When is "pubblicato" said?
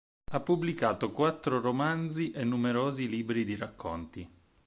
0.39-1.11